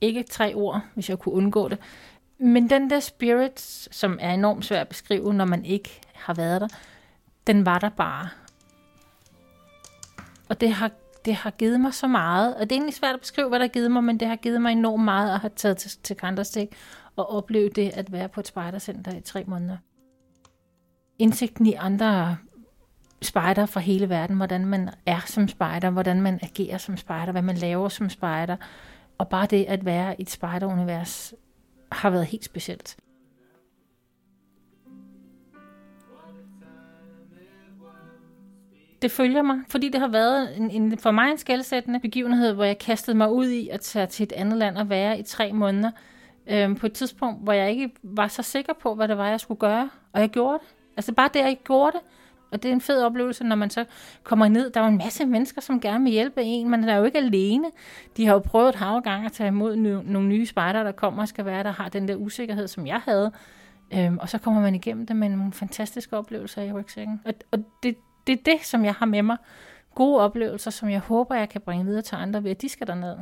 ikke 0.00 0.22
tre 0.22 0.54
ord, 0.54 0.80
hvis 0.94 1.10
jeg 1.10 1.18
kunne 1.18 1.34
undgå 1.34 1.68
det. 1.68 1.78
Men 2.42 2.70
den 2.70 2.90
der 2.90 3.00
spirit, 3.00 3.60
som 3.90 4.18
er 4.20 4.34
enormt 4.34 4.64
svær 4.64 4.80
at 4.80 4.88
beskrive, 4.88 5.34
når 5.34 5.44
man 5.44 5.64
ikke 5.64 6.00
har 6.14 6.34
været 6.34 6.60
der, 6.60 6.68
den 7.46 7.66
var 7.66 7.78
der 7.78 7.88
bare. 7.88 8.28
Og 10.48 10.60
det 10.60 10.72
har, 10.72 10.90
det 11.24 11.34
har 11.34 11.50
givet 11.50 11.80
mig 11.80 11.94
så 11.94 12.06
meget. 12.06 12.54
Og 12.54 12.60
det 12.60 12.72
er 12.72 12.76
egentlig 12.76 12.94
svært 12.94 13.14
at 13.14 13.20
beskrive, 13.20 13.48
hvad 13.48 13.58
der 13.58 13.64
har 13.64 13.72
givet 13.72 13.90
mig, 13.90 14.04
men 14.04 14.20
det 14.20 14.28
har 14.28 14.36
givet 14.36 14.62
mig 14.62 14.72
enormt 14.72 15.04
meget 15.04 15.34
at 15.34 15.40
have 15.40 15.50
taget 15.56 15.76
til, 15.76 15.90
til 16.02 16.16
Kanderstik 16.16 16.68
og 17.16 17.30
opleve 17.30 17.68
det 17.68 17.90
at 17.94 18.12
være 18.12 18.28
på 18.28 18.40
et 18.40 18.46
spejdercenter 18.46 19.16
i 19.16 19.20
tre 19.20 19.44
måneder. 19.44 19.76
Indsigten 21.18 21.66
i 21.66 21.74
andre 21.74 22.36
spejder 23.22 23.66
fra 23.66 23.80
hele 23.80 24.08
verden, 24.08 24.36
hvordan 24.36 24.66
man 24.66 24.90
er 25.06 25.20
som 25.26 25.48
spejder, 25.48 25.90
hvordan 25.90 26.20
man 26.20 26.38
agerer 26.42 26.78
som 26.78 26.96
spejder, 26.96 27.32
hvad 27.32 27.42
man 27.42 27.56
laver 27.56 27.88
som 27.88 28.10
spejder, 28.10 28.56
og 29.18 29.28
bare 29.28 29.46
det 29.46 29.64
at 29.64 29.84
være 29.84 30.20
i 30.20 30.22
et 30.22 30.30
spejderunivers 30.30 31.34
har 31.92 32.10
været 32.10 32.26
helt 32.26 32.44
specielt. 32.44 32.96
Det 39.02 39.10
følger 39.10 39.42
mig, 39.42 39.60
fordi 39.68 39.88
det 39.88 40.00
har 40.00 40.08
været 40.08 40.56
en, 40.56 40.70
en, 40.70 40.98
for 40.98 41.10
mig 41.10 41.30
en 41.30 41.38
skældsættende 41.38 42.00
begivenhed, 42.00 42.52
hvor 42.52 42.64
jeg 42.64 42.78
kastede 42.78 43.16
mig 43.16 43.32
ud 43.32 43.48
i 43.48 43.68
at 43.68 43.80
tage 43.80 44.06
til 44.06 44.24
et 44.24 44.32
andet 44.32 44.58
land 44.58 44.76
og 44.76 44.88
være 44.88 45.18
i 45.18 45.22
tre 45.22 45.52
måneder. 45.52 45.90
Øhm, 46.46 46.76
på 46.76 46.86
et 46.86 46.92
tidspunkt, 46.92 47.44
hvor 47.44 47.52
jeg 47.52 47.70
ikke 47.70 47.90
var 48.02 48.28
så 48.28 48.42
sikker 48.42 48.72
på, 48.72 48.94
hvad 48.94 49.08
det 49.08 49.18
var, 49.18 49.28
jeg 49.28 49.40
skulle 49.40 49.58
gøre. 49.58 49.90
Og 50.12 50.20
jeg 50.20 50.28
gjorde 50.28 50.58
det. 50.58 50.74
Altså 50.96 51.12
bare 51.12 51.30
det, 51.34 51.40
jeg 51.40 51.58
gjorde 51.64 51.92
det, 51.92 52.00
og 52.52 52.62
det 52.62 52.68
er 52.68 52.72
en 52.72 52.80
fed 52.80 53.02
oplevelse, 53.02 53.44
når 53.44 53.56
man 53.56 53.70
så 53.70 53.84
kommer 54.22 54.48
ned. 54.48 54.70
Der 54.70 54.80
er 54.80 54.84
jo 54.84 54.90
en 54.90 54.98
masse 54.98 55.26
mennesker, 55.26 55.60
som 55.60 55.80
gerne 55.80 56.04
vil 56.04 56.12
hjælpe 56.12 56.42
en, 56.42 56.70
men 56.70 56.82
der 56.82 56.92
er 56.92 56.96
jo 56.96 57.04
ikke 57.04 57.18
alene. 57.18 57.70
De 58.16 58.26
har 58.26 58.32
jo 58.32 58.38
prøvet 58.38 58.68
et 58.68 58.74
hav 58.74 59.02
gang 59.02 59.26
at 59.26 59.32
tage 59.32 59.48
imod 59.48 59.76
nogle 59.76 60.28
nye 60.28 60.46
spejder, 60.46 60.82
der 60.82 60.92
kommer 60.92 61.22
og 61.22 61.28
skal 61.28 61.44
være, 61.44 61.62
der 61.62 61.70
har 61.70 61.88
den 61.88 62.08
der 62.08 62.16
usikkerhed, 62.16 62.68
som 62.68 62.86
jeg 62.86 63.00
havde. 63.04 63.32
Øhm, 63.94 64.18
og 64.18 64.28
så 64.28 64.38
kommer 64.38 64.60
man 64.60 64.74
igennem 64.74 65.06
det 65.06 65.16
med 65.16 65.28
nogle 65.28 65.52
fantastiske 65.52 66.16
oplevelser 66.16 66.62
i 66.62 66.72
rygsækken. 66.72 67.20
Og, 67.24 67.34
og 67.50 67.58
det, 67.82 67.96
det 68.26 68.32
er 68.32 68.42
det, 68.44 68.66
som 68.66 68.84
jeg 68.84 68.94
har 68.94 69.06
med 69.06 69.22
mig. 69.22 69.36
Gode 69.94 70.20
oplevelser, 70.20 70.70
som 70.70 70.90
jeg 70.90 71.00
håber, 71.00 71.34
jeg 71.34 71.48
kan 71.48 71.60
bringe 71.60 71.84
videre 71.84 72.02
til 72.02 72.16
andre 72.16 72.44
ved, 72.44 72.50
at 72.50 72.62
de 72.62 72.68
skal 72.68 72.86
derned. 72.86 73.16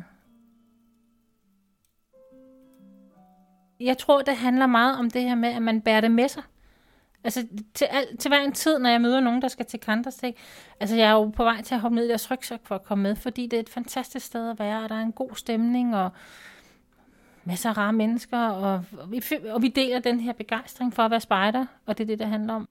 Jeg 3.80 3.98
tror, 3.98 4.22
det 4.22 4.36
handler 4.36 4.66
meget 4.66 4.98
om 4.98 5.10
det 5.10 5.22
her 5.22 5.34
med, 5.34 5.48
at 5.48 5.62
man 5.62 5.80
bærer 5.80 6.00
det 6.00 6.10
med 6.10 6.28
sig. 6.28 6.42
Altså 7.28 7.46
til, 7.74 7.84
al, 7.84 8.16
til 8.16 8.28
hver 8.28 8.40
en 8.40 8.52
tid, 8.52 8.78
når 8.78 8.90
jeg 8.90 9.00
møder 9.00 9.20
nogen, 9.20 9.42
der 9.42 9.48
skal 9.48 9.66
til 9.66 9.80
Kanterstik, 9.80 10.36
altså 10.80 10.96
jeg 10.96 11.08
er 11.08 11.12
jo 11.12 11.28
på 11.28 11.44
vej 11.44 11.62
til 11.62 11.74
at 11.74 11.80
hoppe 11.80 11.94
ned 11.94 12.04
i 12.04 12.08
deres 12.08 12.30
rygsæk 12.30 12.60
for 12.64 12.74
at 12.74 12.82
komme 12.82 13.02
med, 13.02 13.16
fordi 13.16 13.46
det 13.46 13.56
er 13.56 13.60
et 13.60 13.68
fantastisk 13.68 14.26
sted 14.26 14.50
at 14.50 14.58
være, 14.58 14.82
og 14.82 14.88
der 14.88 14.94
er 14.94 15.00
en 15.00 15.12
god 15.12 15.30
stemning, 15.34 15.96
og 15.96 16.10
masser 17.44 17.70
af 17.70 17.76
rare 17.76 17.92
mennesker, 17.92 18.48
og, 18.48 18.84
og, 18.98 19.12
vi, 19.12 19.22
og 19.50 19.62
vi 19.62 19.68
deler 19.68 19.98
den 19.98 20.20
her 20.20 20.32
begejstring 20.32 20.94
for 20.94 21.02
at 21.02 21.10
være 21.10 21.20
spejder, 21.20 21.66
og 21.86 21.98
det 21.98 22.04
er 22.04 22.06
det, 22.06 22.18
det 22.18 22.26
handler 22.26 22.54
om. 22.54 22.68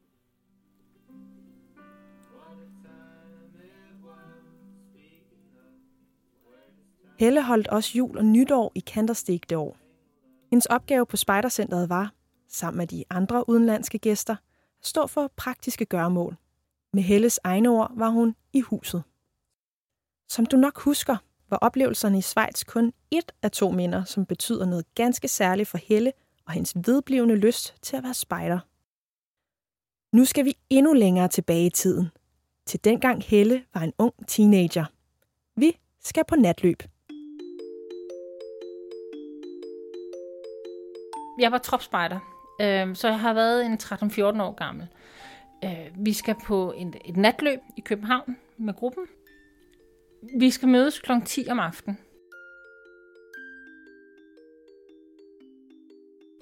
Helle 7.20 7.44
holdt 7.44 7.68
også 7.68 7.98
jul 7.98 8.18
og 8.18 8.26
nytår 8.26 8.72
i 8.76 8.80
Kanterstik 8.80 9.50
det 9.50 9.58
år. 9.58 9.78
Hendes 10.50 10.66
opgave 10.66 11.06
på 11.06 11.18
Spejdercentret 11.18 11.90
var, 11.90 12.12
sammen 12.50 12.78
med 12.78 12.88
de 12.88 13.04
andre 13.10 13.50
udenlandske 13.50 14.00
gæster, 14.00 14.36
stå 14.82 15.08
for 15.08 15.32
praktiske 15.36 15.86
gørmål. 15.86 16.38
Med 16.94 17.04
Helles 17.04 17.40
egne 17.44 17.70
ord 17.70 17.92
var 17.96 18.10
hun 18.10 18.36
i 18.54 18.62
huset. 18.62 19.04
Som 20.30 20.46
du 20.46 20.58
nok 20.58 20.80
husker, 20.80 21.18
var 21.50 21.58
oplevelserne 21.58 22.18
i 22.18 22.22
Schweiz 22.22 22.64
kun 22.64 22.94
et 23.12 23.32
af 23.42 23.52
to 23.52 23.72
minder, 23.72 24.04
som 24.04 24.26
betyder 24.26 24.66
noget 24.66 24.96
ganske 24.96 25.28
særligt 25.28 25.70
for 25.70 25.78
Helle 25.78 26.14
og 26.46 26.54
hendes 26.54 26.74
vedblivende 26.76 27.36
lyst 27.36 27.76
til 27.82 27.98
at 27.98 28.04
være 28.04 28.14
spejder. 28.14 28.60
Nu 30.16 30.26
skal 30.26 30.46
vi 30.46 30.58
endnu 30.70 30.94
længere 30.94 31.28
tilbage 31.28 31.66
i 31.66 31.70
tiden, 31.70 32.08
til 32.66 32.84
dengang 32.84 33.24
Helle 33.24 33.66
var 33.74 33.82
en 33.82 33.94
ung 33.98 34.14
teenager. 34.28 34.86
Vi 35.56 35.80
skal 36.04 36.24
på 36.28 36.36
natløb. 36.36 36.84
Jeg 41.40 41.52
var 41.52 41.58
tropspejder, 41.58 42.20
øh, 42.62 42.96
så 42.96 43.08
jeg 43.08 43.20
har 43.20 43.34
været 43.34 43.66
en 43.66 43.74
13-14 43.74 44.42
år 44.42 44.56
gammel. 44.56 44.88
Øh, 45.64 45.88
vi 45.96 46.14
skal 46.14 46.36
på 46.46 46.72
en, 46.72 46.94
et 47.06 47.18
natløb 47.18 47.60
i 47.78 47.82
København 47.82 48.38
med 48.58 48.74
gruppen. 48.74 49.04
Vi 50.40 50.52
skal 50.52 50.70
mødes 50.70 51.00
kl. 51.00 51.12
10 51.26 51.48
om 51.50 51.60
aftenen. 51.60 52.00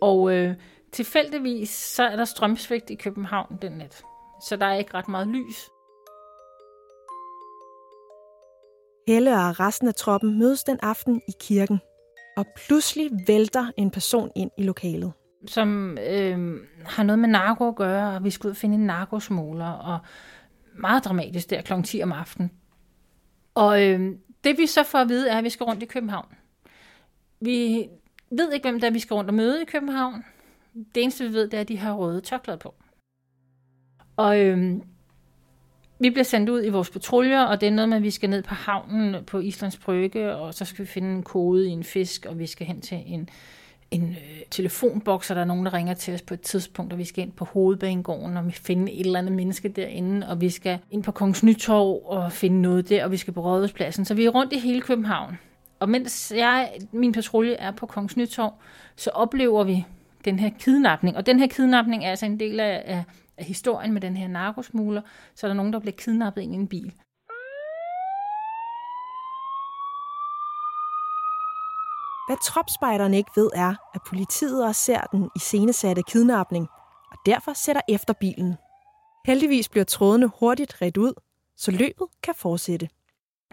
Og 0.01 0.33
øh, 0.33 0.55
tilfældigvis 0.91 1.69
så 1.69 2.03
er 2.03 2.15
der 2.15 2.25
strømsvigt 2.25 2.89
i 2.89 2.95
København 2.95 3.57
den 3.61 3.71
nat. 3.71 4.03
Så 4.47 4.55
der 4.55 4.65
er 4.65 4.77
ikke 4.77 4.93
ret 4.93 5.07
meget 5.07 5.27
lys. 5.27 5.69
Helle 9.07 9.35
og 9.35 9.59
resten 9.59 9.87
af 9.87 9.95
troppen 9.95 10.39
mødes 10.39 10.63
den 10.63 10.79
aften 10.81 11.21
i 11.27 11.31
kirken. 11.39 11.79
Og 12.37 12.45
pludselig 12.55 13.11
vælter 13.27 13.71
en 13.77 13.91
person 13.91 14.31
ind 14.35 14.51
i 14.57 14.63
lokalet. 14.63 15.13
Som 15.47 15.97
øh, 15.97 16.59
har 16.85 17.03
noget 17.03 17.19
med 17.19 17.29
narko 17.29 17.67
at 17.67 17.75
gøre, 17.75 18.15
og 18.15 18.23
vi 18.23 18.29
skal 18.29 18.47
ud 18.47 18.51
og 18.51 18.57
finde 18.57 18.75
en 18.75 18.85
narkosmugler. 18.85 19.71
Og 19.71 19.99
meget 20.77 21.05
dramatisk 21.05 21.49
der 21.49 21.61
kl. 21.61 21.73
10 21.83 22.03
om 22.03 22.11
aftenen. 22.11 22.51
Og 23.55 23.83
øh, 23.83 24.11
det 24.43 24.57
vi 24.57 24.65
så 24.65 24.83
får 24.83 24.99
at 24.99 25.09
vide 25.09 25.29
er, 25.29 25.37
at 25.37 25.43
vi 25.43 25.49
skal 25.49 25.63
rundt 25.63 25.83
i 25.83 25.85
København. 25.85 26.27
Vi 27.41 27.87
ved 28.31 28.51
ikke, 28.53 28.69
hvem 28.69 28.79
der 28.79 28.87
er, 28.87 28.91
vi 28.91 28.99
skal 28.99 29.13
rundt 29.13 29.29
og 29.29 29.33
møde 29.33 29.61
i 29.61 29.65
København. 29.65 30.25
Det 30.95 31.03
eneste, 31.03 31.27
vi 31.27 31.33
ved, 31.33 31.43
det 31.47 31.53
er, 31.53 31.61
at 31.61 31.67
de 31.67 31.77
har 31.77 31.93
røde 31.93 32.21
tørklæder 32.21 32.59
på. 32.59 32.75
Og 34.17 34.39
øh, 34.39 34.81
vi 35.99 36.09
bliver 36.09 36.23
sendt 36.23 36.49
ud 36.49 36.65
i 36.65 36.69
vores 36.69 36.89
patruljer, 36.89 37.43
og 37.43 37.61
det 37.61 37.67
er 37.67 37.71
noget 37.71 37.89
med, 37.89 37.97
at 37.97 38.03
vi 38.03 38.11
skal 38.11 38.29
ned 38.29 38.43
på 38.43 38.53
havnen 38.53 39.25
på 39.25 39.39
Islands 39.39 39.77
Brygge, 39.77 40.35
og 40.35 40.53
så 40.53 40.65
skal 40.65 40.85
vi 40.85 40.89
finde 40.89 41.15
en 41.15 41.23
kode 41.23 41.67
i 41.67 41.71
en 41.71 41.83
fisk, 41.83 42.25
og 42.25 42.39
vi 42.39 42.45
skal 42.45 42.67
hen 42.67 42.81
til 42.81 43.03
en, 43.05 43.29
en 43.95 44.09
øh, 44.09 44.41
telefonboks, 44.51 45.29
og 45.29 45.35
der 45.35 45.41
er 45.41 45.45
nogen, 45.45 45.65
der 45.65 45.73
ringer 45.73 45.93
til 45.93 46.13
os 46.13 46.21
på 46.21 46.33
et 46.33 46.41
tidspunkt, 46.41 46.93
og 46.93 46.99
vi 46.99 47.03
skal 47.03 47.23
ind 47.23 47.31
på 47.31 47.45
hovedbanegården, 47.45 48.37
og 48.37 48.47
vi 48.47 48.51
finder 48.51 48.93
et 48.93 49.05
eller 49.05 49.19
andet 49.19 49.33
menneske 49.33 49.69
derinde, 49.69 50.29
og 50.29 50.41
vi 50.41 50.49
skal 50.49 50.79
ind 50.91 51.03
på 51.03 51.11
Kongens 51.11 51.43
Nytorv 51.43 52.01
og 52.05 52.31
finde 52.31 52.61
noget 52.61 52.89
der, 52.89 53.03
og 53.03 53.11
vi 53.11 53.17
skal 53.17 53.33
på 53.33 53.41
Rådhuspladsen. 53.41 54.05
Så 54.05 54.13
vi 54.13 54.25
er 54.25 54.29
rundt 54.29 54.53
i 54.53 54.59
hele 54.59 54.81
København. 54.81 55.37
Og 55.79 55.89
mens 55.89 56.33
jeg, 56.35 56.71
min 56.91 57.11
patrulje 57.11 57.53
er 57.53 57.71
på 57.71 57.85
Kongens 57.85 58.17
Nytorv, 58.17 58.53
så 58.95 59.09
oplever 59.09 59.63
vi 59.63 59.85
den 60.25 60.39
her 60.39 60.49
kidnapning. 60.59 61.17
Og 61.17 61.25
den 61.25 61.39
her 61.39 61.47
kidnapning 61.47 62.05
er 62.05 62.09
altså 62.09 62.25
en 62.25 62.39
del 62.39 62.59
af, 62.59 62.83
af, 62.85 63.03
af 63.37 63.45
historien 63.45 63.93
med 63.93 64.01
den 64.01 64.17
her 64.17 64.27
narkosmugler. 64.27 65.01
Så 65.35 65.47
er 65.47 65.49
der 65.49 65.55
nogen, 65.55 65.73
der 65.73 65.79
bliver 65.79 65.95
kidnappet 65.97 66.41
ind 66.41 66.53
i 66.53 66.57
en 66.57 66.67
bil. 66.67 66.93
Hvad 72.27 72.37
tropspejderne 72.43 73.17
ikke 73.17 73.31
ved 73.35 73.49
er, 73.55 73.75
at 73.93 74.01
politiet 74.07 74.65
også 74.65 74.81
ser 74.81 75.01
den 75.01 75.29
iscenesatte 75.35 76.03
kidnapning, 76.07 76.67
og 77.11 77.17
derfor 77.25 77.53
sætter 77.53 77.81
efter 77.89 78.13
bilen. 78.13 78.55
Heldigvis 79.25 79.69
bliver 79.69 79.83
trådene 79.83 80.31
hurtigt 80.39 80.81
redt 80.81 80.97
ud, 80.97 81.13
så 81.57 81.71
løbet 81.71 82.07
kan 82.23 82.33
fortsætte. 82.37 82.89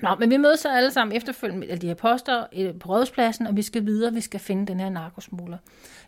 Nå, 0.02 0.14
men 0.18 0.30
vi 0.30 0.36
mødes 0.36 0.60
så 0.60 0.68
alle 0.68 0.90
sammen 0.90 1.16
efterfølgende 1.16 1.66
med 1.66 1.76
de 1.76 1.86
her 1.86 1.94
poster 1.94 2.46
øh, 2.56 2.78
på 2.78 2.88
rådspladsen, 2.88 3.46
og 3.46 3.56
vi 3.56 3.62
skal 3.62 3.86
videre, 3.86 4.12
vi 4.12 4.20
skal 4.20 4.40
finde 4.40 4.66
den 4.66 4.80
her 4.80 4.88
narkosmugler. 4.88 5.58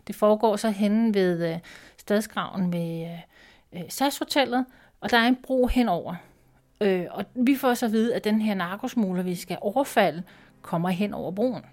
Det 0.07 0.15
foregår 0.15 0.55
så 0.55 0.69
henne 0.69 1.13
ved 1.13 1.53
øh, 1.53 1.59
stadsgraven 1.97 2.73
ved 2.73 3.01
øh, 3.01 3.81
øh 3.81 3.89
SAS-hotellet, 3.89 4.65
og 5.01 5.11
der 5.11 5.17
er 5.17 5.27
en 5.27 5.37
bro 5.43 5.67
henover. 5.67 6.15
Øh, 6.81 7.05
og 7.11 7.25
vi 7.35 7.55
får 7.55 7.73
så 7.73 7.85
at 7.85 7.91
vide, 7.91 8.15
at 8.15 8.23
den 8.23 8.41
her 8.41 8.53
narkosmugler, 8.53 9.23
vi 9.23 9.35
skal 9.35 9.57
overfalde, 9.61 10.23
kommer 10.61 10.89
hen 10.89 11.13
over 11.13 11.31
broen. 11.31 11.63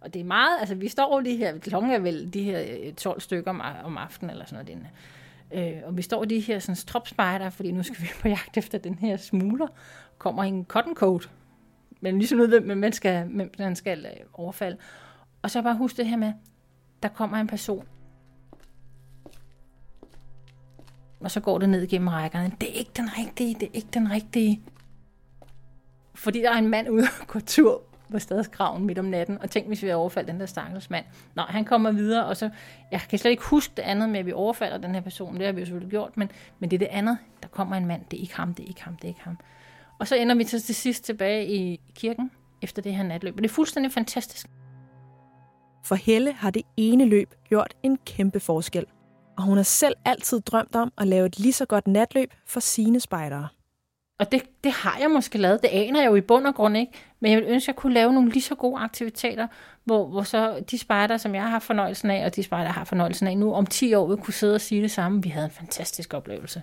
Og 0.00 0.14
det 0.14 0.20
er 0.20 0.24
meget, 0.24 0.60
altså 0.60 0.74
vi 0.74 0.88
står 0.88 1.20
lige 1.20 1.36
her, 1.36 1.58
klokken 1.58 1.90
er 1.90 1.98
vel 1.98 2.34
de 2.34 2.42
her 2.42 2.64
øh, 2.86 2.92
12 2.92 3.20
stykker 3.20 3.50
om, 3.50 3.62
om 3.84 3.96
aftenen 3.96 4.30
eller 4.30 4.44
sådan 4.44 4.66
noget. 4.66 4.82
Den, 4.82 4.86
øh, 5.58 5.82
og 5.84 5.96
vi 5.96 6.02
står 6.02 6.24
de 6.24 6.40
her 6.40 6.58
sådan 6.58 6.76
stropspejder, 6.76 7.50
fordi 7.50 7.72
nu 7.72 7.82
skal 7.82 8.02
vi 8.02 8.08
på 8.20 8.28
jagt 8.28 8.56
efter 8.56 8.78
den 8.78 8.94
her 8.94 9.16
smugler. 9.16 9.66
Kommer 10.18 10.44
en 10.44 10.64
cotton 10.64 10.94
coat, 10.94 11.30
men 12.00 12.18
ligesom 12.18 12.40
ud, 12.40 12.60
hvem 12.60 12.78
man 12.78 12.92
skal, 12.92 13.26
hvem 13.26 13.50
man 13.58 13.76
skal 13.76 14.06
øh, 14.06 14.26
overfalde. 14.32 14.76
Og 15.42 15.50
så 15.50 15.62
bare 15.62 15.76
husk 15.76 15.96
det 15.96 16.06
her 16.06 16.16
med, 16.16 16.32
der 17.02 17.08
kommer 17.08 17.36
en 17.36 17.46
person, 17.46 17.84
og 21.20 21.30
så 21.30 21.40
går 21.40 21.58
det 21.58 21.68
ned 21.68 21.86
gennem 21.86 22.08
rækkerne. 22.08 22.52
Det 22.60 22.68
er 22.70 22.74
ikke 22.74 22.90
den 22.96 23.08
rigtige, 23.18 23.54
det 23.54 23.62
er 23.62 23.72
ikke 23.72 23.88
den 23.94 24.10
rigtige. 24.10 24.62
Fordi 26.14 26.38
der 26.38 26.50
er 26.50 26.58
en 26.58 26.68
mand 26.68 26.88
ude 26.88 27.06
og 27.20 27.26
går 27.26 27.40
tur 27.40 27.87
på 28.12 28.18
stadsgraven 28.18 28.84
midt 28.84 28.98
om 28.98 29.04
natten, 29.04 29.38
og 29.42 29.50
tænk, 29.50 29.66
hvis 29.66 29.82
vi 29.82 29.92
overfaldt 29.92 30.28
den 30.28 30.40
der 30.40 30.46
stakkels 30.46 30.90
mand. 30.90 31.04
Nå, 31.34 31.42
han 31.42 31.64
kommer 31.64 31.92
videre, 31.92 32.26
og 32.26 32.36
så, 32.36 32.50
jeg 32.92 33.00
kan 33.00 33.18
slet 33.18 33.30
ikke 33.30 33.42
huske 33.42 33.72
det 33.76 33.82
andet 33.82 34.08
med, 34.08 34.20
at 34.20 34.26
vi 34.26 34.32
overfalder 34.32 34.78
den 34.78 34.94
her 34.94 35.00
person, 35.00 35.36
det 35.36 35.46
har 35.46 35.52
vi 35.52 35.60
jo 35.60 35.66
selvfølgelig 35.66 35.90
gjort, 35.90 36.16
men, 36.16 36.30
men 36.58 36.70
det 36.70 36.76
er 36.76 36.78
det 36.78 36.88
andet, 36.90 37.18
der 37.42 37.48
kommer 37.48 37.76
en 37.76 37.86
mand, 37.86 38.04
det 38.10 38.16
er 38.16 38.20
ikke 38.20 38.36
ham, 38.36 38.54
det 38.54 38.64
er 38.64 38.68
ikke 38.68 38.82
ham, 38.82 38.96
det 38.96 39.04
er 39.04 39.08
ikke 39.08 39.22
ham. 39.22 39.38
Og 39.98 40.08
så 40.08 40.16
ender 40.16 40.34
vi 40.34 40.44
til, 40.44 40.62
til 40.62 40.74
sidst 40.74 41.04
tilbage 41.04 41.46
i 41.46 41.80
kirken, 41.94 42.30
efter 42.62 42.82
det 42.82 42.94
her 42.94 43.02
natløb, 43.02 43.34
og 43.36 43.42
det 43.42 43.48
er 43.48 43.54
fuldstændig 43.54 43.92
fantastisk. 43.92 44.46
For 45.84 45.94
Helle 45.94 46.32
har 46.32 46.50
det 46.50 46.62
ene 46.76 47.04
løb 47.04 47.34
gjort 47.48 47.74
en 47.82 47.98
kæmpe 48.06 48.40
forskel, 48.40 48.86
og 49.38 49.44
hun 49.44 49.56
har 49.56 49.64
selv 49.64 49.94
altid 50.04 50.40
drømt 50.40 50.76
om 50.76 50.92
at 50.98 51.06
lave 51.06 51.26
et 51.26 51.38
lige 51.38 51.52
så 51.52 51.66
godt 51.66 51.86
natløb 51.86 52.32
for 52.46 52.60
sine 52.60 53.00
spejdere. 53.00 53.48
Og 54.18 54.32
det, 54.32 54.42
det 54.64 54.72
har 54.72 54.98
jeg 55.00 55.10
måske 55.10 55.38
lavet. 55.38 55.62
Det 55.62 55.68
aner 55.68 56.00
jeg 56.00 56.10
jo 56.10 56.14
i 56.14 56.20
bund 56.20 56.46
og 56.46 56.54
grund 56.54 56.76
ikke. 56.76 56.92
Men 57.20 57.32
jeg 57.32 57.40
vil 57.40 57.48
ønske, 57.48 57.64
at 57.64 57.68
jeg 57.68 57.76
kunne 57.76 57.94
lave 57.94 58.12
nogle 58.12 58.30
lige 58.30 58.42
så 58.42 58.54
gode 58.54 58.80
aktiviteter, 58.80 59.46
hvor, 59.84 60.06
hvor 60.06 60.22
så 60.22 60.64
de 60.70 60.78
spejder, 60.78 61.16
som 61.16 61.34
jeg 61.34 61.50
har 61.50 61.58
fornøjelsen 61.58 62.10
af, 62.10 62.24
og 62.24 62.36
de 62.36 62.42
spejder, 62.42 62.70
har 62.70 62.84
fornøjelsen 62.84 63.26
af 63.26 63.36
nu, 63.36 63.54
om 63.54 63.66
10 63.66 63.94
år 63.94 64.06
vil 64.06 64.16
kunne 64.16 64.34
sidde 64.34 64.54
og 64.54 64.60
sige 64.60 64.82
det 64.82 64.90
samme. 64.90 65.22
Vi 65.22 65.28
havde 65.28 65.44
en 65.44 65.50
fantastisk 65.50 66.14
oplevelse. 66.14 66.62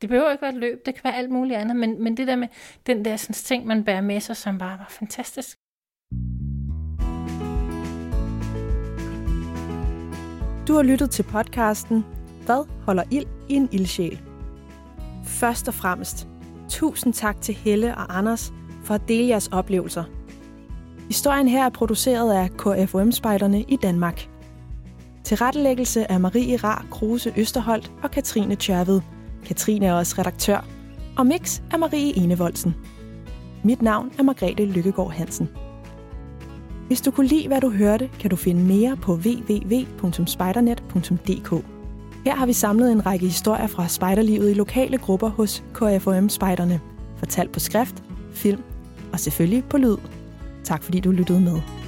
Det 0.00 0.08
behøver 0.08 0.30
ikke 0.30 0.42
være 0.42 0.50
et 0.50 0.56
løb, 0.56 0.86
det 0.86 0.94
kan 0.94 1.04
være 1.04 1.16
alt 1.16 1.30
muligt 1.30 1.58
andet, 1.58 1.76
men, 1.76 2.02
men 2.02 2.16
det 2.16 2.26
der 2.26 2.36
med 2.36 2.48
den 2.86 3.04
der 3.04 3.16
sådan, 3.16 3.34
ting, 3.34 3.66
man 3.66 3.84
bærer 3.84 4.00
med 4.00 4.20
sig, 4.20 4.36
som 4.36 4.58
bare 4.58 4.78
var 4.78 4.86
fantastisk. 4.88 5.56
Du 10.68 10.74
har 10.74 10.82
lyttet 10.82 11.10
til 11.10 11.22
podcasten 11.22 12.04
Hvad 12.46 12.68
holder 12.84 13.02
ild 13.10 13.26
i 13.48 13.54
en 13.54 13.68
ildsjæl? 13.72 14.20
Først 15.24 15.68
og 15.68 15.74
fremmest 15.74 16.29
Tusind 16.70 17.14
tak 17.14 17.40
til 17.40 17.54
Helle 17.54 17.96
og 17.96 18.18
Anders 18.18 18.52
for 18.84 18.94
at 18.94 19.08
dele 19.08 19.28
jeres 19.28 19.48
oplevelser. 19.48 20.04
Historien 21.08 21.48
her 21.48 21.64
er 21.64 21.70
produceret 21.70 22.34
af 22.34 22.50
KFUM-spejderne 22.50 23.62
i 23.62 23.76
Danmark. 23.76 24.28
Til 25.24 25.36
rettelæggelse 25.36 26.12
af 26.12 26.20
Marie 26.20 26.56
Rar 26.56 26.86
Kruse 26.90 27.32
Østerholt 27.36 27.92
og 28.02 28.10
Katrine 28.10 28.54
Tjørved. 28.54 29.00
Katrine 29.44 29.86
er 29.86 29.92
også 29.92 30.14
redaktør. 30.18 30.64
Og 31.18 31.26
mix 31.26 31.60
er 31.72 31.76
Marie 31.76 32.16
Enevoldsen. 32.16 32.74
Mit 33.64 33.82
navn 33.82 34.12
er 34.18 34.22
Margrethe 34.22 34.64
Lykkegaard 34.64 35.12
Hansen. 35.12 35.48
Hvis 36.86 37.00
du 37.00 37.10
kunne 37.10 37.26
lide, 37.26 37.48
hvad 37.48 37.60
du 37.60 37.70
hørte, 37.70 38.10
kan 38.20 38.30
du 38.30 38.36
finde 38.36 38.62
mere 38.62 38.96
på 38.96 39.14
www.spejdernet.dk. 39.14 41.79
Her 42.24 42.34
har 42.34 42.46
vi 42.46 42.52
samlet 42.52 42.92
en 42.92 43.06
række 43.06 43.26
historier 43.26 43.66
fra 43.66 43.88
spejderlivet 43.88 44.50
i 44.50 44.54
lokale 44.54 44.98
grupper 44.98 45.28
hos 45.28 45.62
KFOM 45.74 46.28
Spejderne, 46.28 46.80
fortalt 47.16 47.52
på 47.52 47.60
skrift, 47.60 48.02
film 48.32 48.62
og 49.12 49.20
selvfølgelig 49.20 49.64
på 49.64 49.76
lyd. 49.76 49.96
Tak 50.64 50.82
fordi 50.82 51.00
du 51.00 51.10
lyttede 51.10 51.40
med. 51.40 51.79